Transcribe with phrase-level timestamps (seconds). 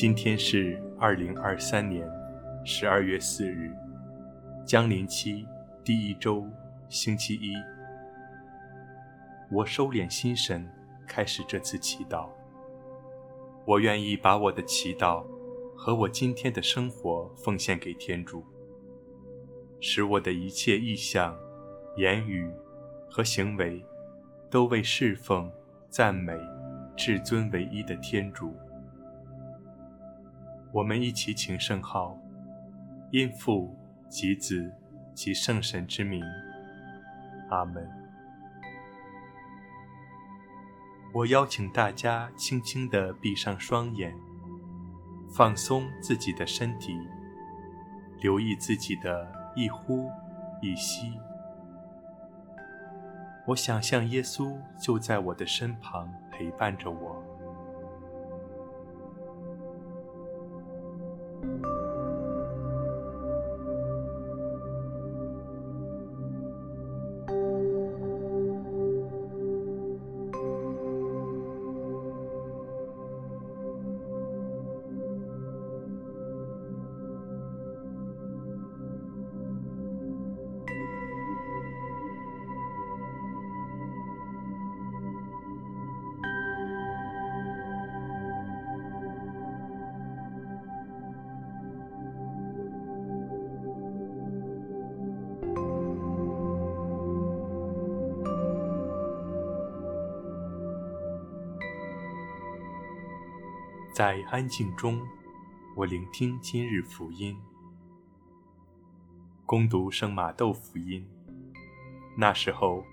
[0.00, 2.08] 今天是二零二三年
[2.64, 3.74] 十二月四日，
[4.64, 5.44] 将临期
[5.82, 6.46] 第一周，
[6.88, 7.52] 星期一。
[9.50, 10.70] 我收敛心神，
[11.04, 12.28] 开始这次祈祷。
[13.64, 15.26] 我愿意把我的祈祷
[15.76, 18.44] 和我今天的生活奉献给天主，
[19.80, 21.36] 使我的一切意向、
[21.96, 22.48] 言语
[23.10, 23.84] 和行为
[24.48, 25.50] 都为侍奉、
[25.90, 26.38] 赞美
[26.96, 28.54] 至尊唯一的天主。
[30.70, 32.16] 我们一起请圣号，
[33.10, 33.74] 因父
[34.08, 34.70] 及子
[35.14, 36.22] 及圣神之名，
[37.48, 37.88] 阿门。
[41.14, 44.14] 我邀请大家轻轻地闭上双眼，
[45.34, 46.92] 放松自己的身体，
[48.20, 50.10] 留意自己的一呼
[50.60, 51.18] 一吸。
[53.46, 57.24] 我想象耶稣就在我的身旁陪伴着我。
[61.40, 61.77] Thank you
[103.98, 105.04] 在安静中，
[105.74, 107.36] 我聆听今日福音。
[109.44, 111.04] 恭读圣马窦福音。
[112.16, 112.84] 那时候，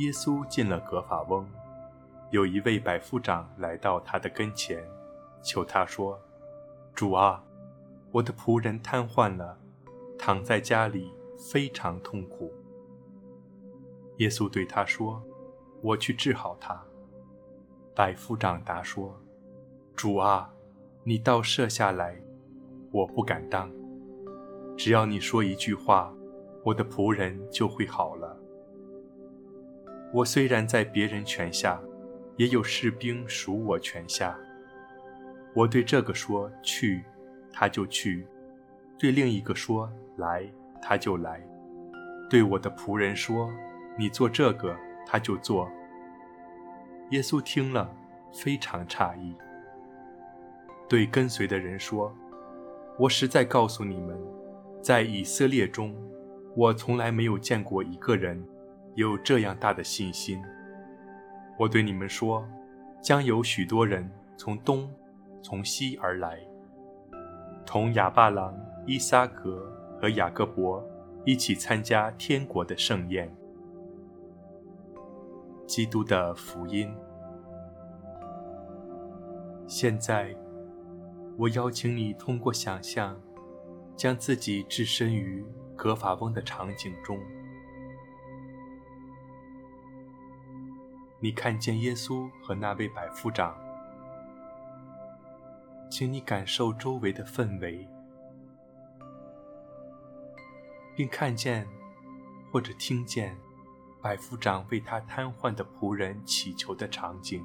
[0.00, 1.48] 耶稣进了格法翁，
[2.30, 4.86] 有一位百夫长来到他的跟前，
[5.42, 6.20] 求他说
[6.94, 7.42] ：“主啊，
[8.12, 9.58] 我的仆人瘫痪了，
[10.18, 12.52] 躺在家里，非常痛苦。”
[14.20, 15.22] 耶稣对他说
[15.80, 16.84] ：“我去治好他。”
[17.96, 19.18] 百夫长答说。
[20.00, 20.50] 主啊，
[21.04, 22.16] 你倒舍下来，
[22.90, 23.70] 我不敢当。
[24.74, 26.10] 只要你说一句话，
[26.64, 28.34] 我的仆人就会好了。
[30.14, 31.78] 我虽然在别人权下，
[32.38, 34.34] 也有士兵属我权下。
[35.54, 37.04] 我对这个说去，
[37.52, 38.24] 他就去；
[38.98, 39.86] 对另一个说
[40.16, 40.50] 来，
[40.80, 41.42] 他就来；
[42.30, 43.52] 对我的仆人说
[43.98, 44.74] 你做这个，
[45.06, 45.70] 他就做。
[47.10, 47.94] 耶稣听了，
[48.32, 49.36] 非常诧异。
[50.90, 52.12] 对跟随的人说
[52.98, 54.20] ：“我实在告诉你们，
[54.82, 55.94] 在以色列中，
[56.56, 58.44] 我从来没有见过一个人
[58.96, 60.42] 有这样大的信心。
[61.56, 62.44] 我对你们说，
[63.00, 64.92] 将有许多人从东、
[65.40, 66.40] 从西而来，
[67.64, 68.52] 同亚巴郎、
[68.84, 70.84] 伊撒格和雅各伯
[71.24, 73.32] 一起参加天国的盛宴。”
[75.68, 76.92] 基督的福音。
[79.68, 80.34] 现在。
[81.36, 83.18] 我邀请你通过想象，
[83.96, 87.18] 将自己置身于格法翁的场景中。
[91.18, 93.54] 你看见耶稣和那位百夫长，
[95.90, 97.86] 请你感受周围的氛围，
[100.94, 101.66] 并看见
[102.50, 103.36] 或者听见
[104.02, 107.44] 百夫长为他瘫痪的仆人祈求的场景。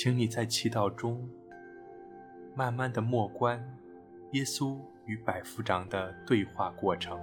[0.00, 1.28] 请你在祈祷中
[2.54, 3.60] 慢慢的默观
[4.30, 7.18] 耶稣与百夫长的对话过程。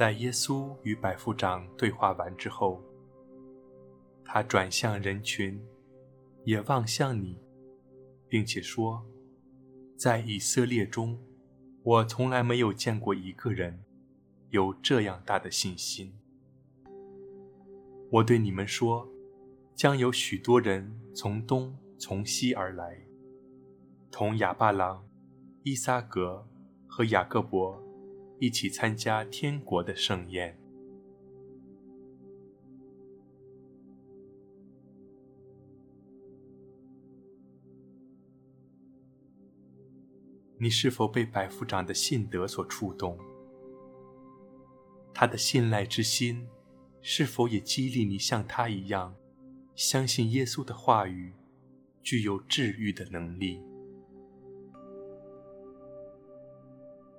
[0.00, 2.82] 在耶稣与百夫长对话完之后，
[4.24, 5.62] 他转向人群，
[6.42, 7.38] 也望向你，
[8.26, 9.04] 并且说
[9.98, 11.20] ：“在以色列中，
[11.82, 13.84] 我从来没有见过一个人
[14.48, 16.18] 有这样大的信心。
[18.10, 19.06] 我对你们说，
[19.74, 23.04] 将有许多人从东从西而来，
[24.10, 25.06] 同亚巴郎、
[25.62, 26.48] 伊撒格
[26.88, 27.84] 和雅各伯。”
[28.40, 30.58] 一起参加天国的盛宴。
[40.56, 43.18] 你是否被百夫长的信德所触动？
[45.12, 46.48] 他的信赖之心，
[47.02, 49.14] 是否也激励你像他一样，
[49.74, 51.34] 相信耶稣的话语
[52.02, 53.62] 具有治愈的能力？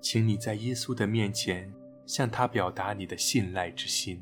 [0.01, 1.71] 请你在耶稣的面前
[2.05, 4.21] 向他表达你的信赖之心。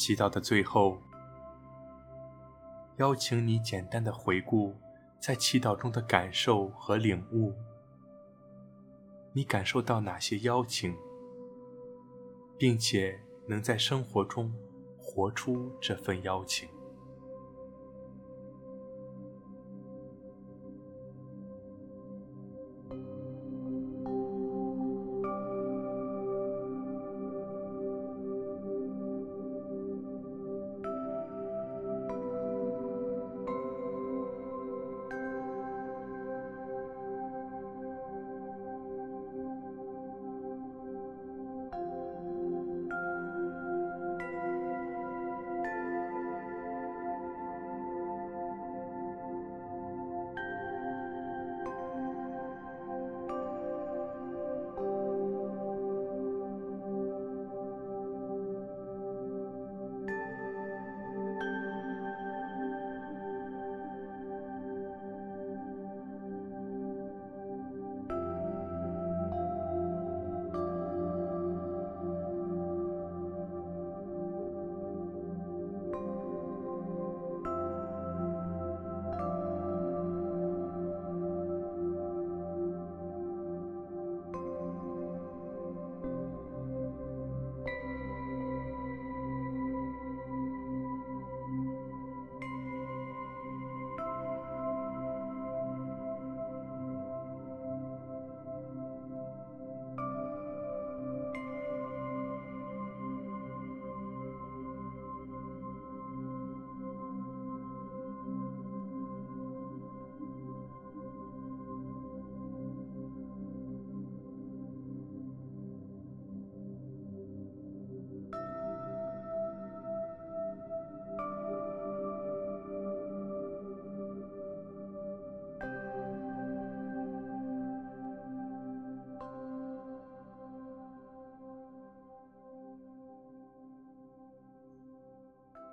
[0.00, 0.96] 祈祷的最后，
[2.96, 4.74] 邀请你简单的回顾
[5.18, 7.52] 在祈祷中的感受和领悟。
[9.34, 10.96] 你感受到哪些邀请，
[12.56, 14.50] 并且能在生活中
[14.98, 16.66] 活出这份邀请？